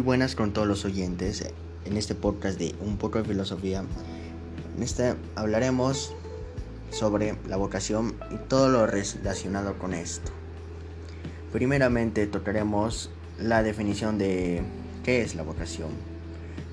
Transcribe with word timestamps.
buenas 0.00 0.34
con 0.34 0.52
todos 0.52 0.66
los 0.66 0.84
oyentes 0.84 1.44
en 1.84 1.96
este 1.96 2.14
podcast 2.14 2.58
de 2.58 2.74
Un 2.80 2.96
poco 2.96 3.18
de 3.18 3.24
filosofía. 3.24 3.84
En 4.76 4.82
este 4.82 5.14
hablaremos 5.36 6.14
sobre 6.90 7.36
la 7.48 7.56
vocación 7.56 8.14
y 8.30 8.36
todo 8.48 8.68
lo 8.68 8.86
relacionado 8.86 9.78
con 9.78 9.94
esto. 9.94 10.32
Primeramente 11.52 12.26
tocaremos 12.26 13.10
la 13.38 13.62
definición 13.62 14.18
de 14.18 14.62
qué 15.04 15.22
es 15.22 15.34
la 15.34 15.42
vocación, 15.42 15.90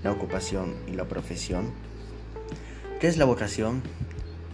la 0.04 0.12
ocupación 0.12 0.76
y 0.88 0.94
la 0.94 1.06
profesión. 1.06 1.72
¿Qué 3.00 3.08
es 3.08 3.18
la 3.18 3.26
vocación? 3.26 3.82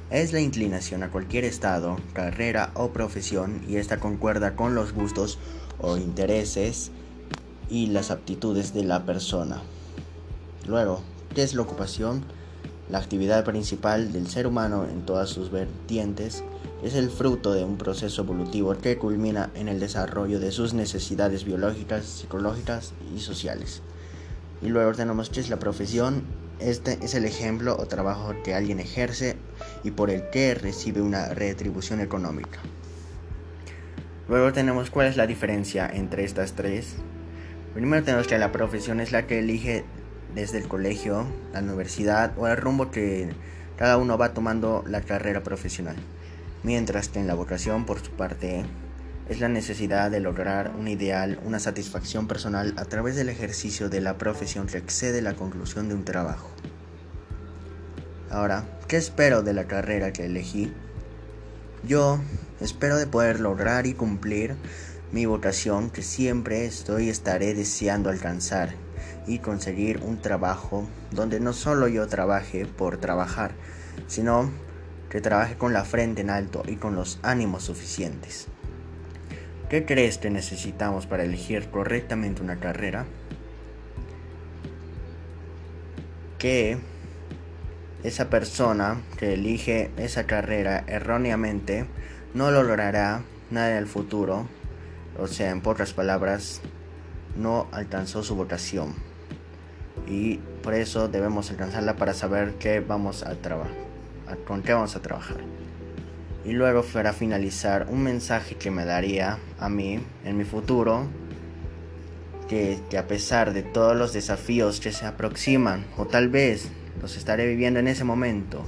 Es 0.09 0.33
la 0.33 0.39
inclinación 0.39 1.03
a 1.03 1.11
cualquier 1.11 1.43
estado, 1.45 1.97
carrera 2.13 2.71
o 2.73 2.89
profesión 2.89 3.61
y 3.67 3.75
esta 3.75 3.99
concuerda 3.99 4.55
con 4.55 4.73
los 4.73 4.93
gustos 4.93 5.37
o 5.79 5.97
intereses 5.97 6.91
y 7.69 7.87
las 7.87 8.11
aptitudes 8.11 8.73
de 8.73 8.83
la 8.83 9.05
persona. 9.05 9.61
Luego, 10.67 11.01
¿qué 11.33 11.43
es 11.43 11.53
la 11.53 11.61
ocupación? 11.61 12.23
La 12.89 12.99
actividad 12.99 13.43
principal 13.43 14.13
del 14.13 14.27
ser 14.27 14.47
humano 14.47 14.85
en 14.85 15.05
todas 15.05 15.29
sus 15.29 15.51
vertientes 15.51 16.43
es 16.83 16.95
el 16.95 17.09
fruto 17.09 17.53
de 17.53 17.63
un 17.63 17.77
proceso 17.77 18.21
evolutivo 18.21 18.75
que 18.77 18.97
culmina 18.97 19.49
en 19.55 19.67
el 19.67 19.79
desarrollo 19.79 20.39
de 20.39 20.51
sus 20.51 20.73
necesidades 20.73 21.43
biológicas, 21.43 22.05
psicológicas 22.05 22.93
y 23.15 23.19
sociales. 23.19 23.81
Y 24.61 24.69
luego 24.69 24.93
tenemos 24.93 25.29
que 25.29 25.39
es 25.39 25.49
la 25.49 25.59
profesión. 25.59 26.23
Este 26.59 26.97
es 27.03 27.13
el 27.13 27.25
ejemplo 27.25 27.75
o 27.77 27.85
trabajo 27.85 28.33
que 28.43 28.55
alguien 28.55 28.79
ejerce 28.79 29.37
y 29.83 29.91
por 29.91 30.09
el 30.09 30.29
que 30.29 30.55
recibe 30.55 31.01
una 31.01 31.29
retribución 31.29 31.99
económica. 31.99 32.59
Luego 34.27 34.51
tenemos 34.51 34.89
cuál 34.89 35.07
es 35.07 35.17
la 35.17 35.27
diferencia 35.27 35.89
entre 35.91 36.23
estas 36.23 36.53
tres. 36.53 36.95
Primero 37.77 38.03
tenemos 38.03 38.25
que 38.25 38.39
la 38.39 38.51
profesión 38.51 38.99
es 38.99 39.11
la 39.11 39.27
que 39.27 39.37
elige 39.37 39.85
desde 40.33 40.57
el 40.57 40.67
colegio, 40.67 41.27
la 41.53 41.59
universidad 41.59 42.35
o 42.35 42.47
el 42.47 42.57
rumbo 42.57 42.89
que 42.89 43.29
cada 43.77 43.97
uno 43.97 44.17
va 44.17 44.33
tomando 44.33 44.83
la 44.87 45.01
carrera 45.01 45.43
profesional. 45.43 45.95
Mientras 46.63 47.07
que 47.07 47.19
en 47.19 47.27
la 47.27 47.35
vocación, 47.35 47.85
por 47.85 47.99
su 47.99 48.09
parte, 48.09 48.65
es 49.29 49.39
la 49.39 49.47
necesidad 49.47 50.09
de 50.09 50.19
lograr 50.19 50.71
un 50.75 50.87
ideal, 50.87 51.39
una 51.45 51.59
satisfacción 51.59 52.27
personal 52.27 52.73
a 52.77 52.85
través 52.85 53.15
del 53.15 53.29
ejercicio 53.29 53.89
de 53.89 54.01
la 54.01 54.17
profesión 54.17 54.65
que 54.65 54.79
excede 54.79 55.21
la 55.21 55.35
conclusión 55.35 55.87
de 55.87 55.93
un 55.93 56.03
trabajo. 56.03 56.49
Ahora, 58.31 58.65
¿qué 58.87 58.97
espero 58.97 59.43
de 59.43 59.53
la 59.53 59.67
carrera 59.67 60.11
que 60.13 60.25
elegí? 60.25 60.73
Yo 61.87 62.19
espero 62.59 62.97
de 62.97 63.05
poder 63.05 63.39
lograr 63.39 63.85
y 63.85 63.93
cumplir 63.93 64.55
mi 65.11 65.25
vocación 65.25 65.89
que 65.89 66.01
siempre 66.01 66.65
estoy 66.65 67.05
y 67.05 67.09
estaré 67.09 67.53
deseando 67.53 68.09
alcanzar 68.09 68.75
y 69.25 69.39
conseguir 69.39 70.01
un 70.03 70.21
trabajo 70.21 70.87
donde 71.11 71.39
no 71.39 71.53
solo 71.53 71.87
yo 71.87 72.07
trabaje 72.07 72.65
por 72.65 72.97
trabajar, 72.97 73.51
sino 74.07 74.51
que 75.09 75.21
trabaje 75.21 75.55
con 75.55 75.73
la 75.73 75.85
frente 75.85 76.21
en 76.21 76.29
alto 76.29 76.63
y 76.67 76.75
con 76.75 76.95
los 76.95 77.19
ánimos 77.23 77.63
suficientes. 77.63 78.47
¿Qué 79.69 79.85
crees 79.85 80.17
que 80.17 80.29
necesitamos 80.29 81.07
para 81.07 81.23
elegir 81.23 81.69
correctamente 81.69 82.41
una 82.41 82.59
carrera? 82.59 83.05
Que 86.37 86.77
esa 88.03 88.29
persona 88.29 89.01
que 89.17 89.33
elige 89.33 89.91
esa 89.97 90.25
carrera 90.25 90.83
erróneamente 90.87 91.85
no 92.33 92.51
logrará 92.51 93.23
nada 93.49 93.71
en 93.71 93.77
el 93.77 93.87
futuro 93.87 94.47
o 95.19 95.27
sea, 95.27 95.51
en 95.51 95.61
pocas 95.61 95.93
palabras, 95.93 96.61
no 97.35 97.67
alcanzó 97.71 98.23
su 98.23 98.35
vocación. 98.35 98.93
Y 100.07 100.37
por 100.63 100.73
eso 100.73 101.07
debemos 101.07 101.49
alcanzarla 101.49 101.95
para 101.95 102.13
saber 102.13 102.53
qué 102.59 102.79
vamos 102.79 103.23
a 103.23 103.35
trabajar, 103.35 103.75
con 104.45 104.61
qué 104.61 104.73
vamos 104.73 104.95
a 104.95 105.01
trabajar. 105.01 105.37
Y 106.45 106.51
luego 106.51 106.83
para 106.83 107.13
finalizar, 107.13 107.87
un 107.89 108.03
mensaje 108.03 108.55
que 108.55 108.71
me 108.71 108.85
daría 108.85 109.37
a 109.59 109.69
mí 109.69 109.99
en 110.23 110.37
mi 110.37 110.45
futuro, 110.45 111.07
que, 112.47 112.79
que 112.89 112.97
a 112.97 113.07
pesar 113.07 113.53
de 113.53 113.63
todos 113.63 113.97
los 113.97 114.13
desafíos 114.13 114.79
que 114.79 114.93
se 114.93 115.05
aproximan, 115.05 115.85
o 115.97 116.05
tal 116.05 116.29
vez 116.29 116.69
los 117.01 117.17
estaré 117.17 117.45
viviendo 117.45 117.79
en 117.79 117.87
ese 117.87 118.05
momento, 118.05 118.63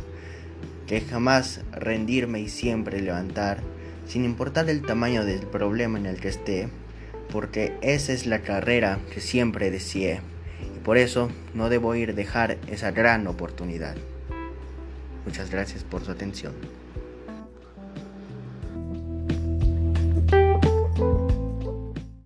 que 0.88 1.02
jamás 1.02 1.62
rendirme 1.72 2.42
y 2.42 2.50
siempre 2.50 3.02
levantar 3.02 3.62
sin 4.10 4.26
importar 4.26 4.68
el 4.72 4.82
tamaño 4.82 5.24
del 5.24 5.42
problema 5.42 6.00
en 6.00 6.08
el 6.08 6.20
que 6.20 6.30
esté, 6.30 6.68
porque 7.32 7.78
esa 7.82 8.12
es 8.12 8.26
la 8.26 8.40
carrera 8.42 8.98
que 9.14 9.22
siempre 9.22 9.70
deseé 9.70 10.22
y 10.76 10.80
por 10.80 10.98
eso 10.98 11.30
no 11.54 11.70
debo 11.70 11.94
ir 11.94 12.16
dejar 12.16 12.58
esa 12.68 12.90
gran 12.90 13.28
oportunidad. 13.28 13.96
Muchas 15.26 15.52
gracias 15.52 15.84
por 15.84 16.04
su 16.04 16.12
atención. 16.12 16.54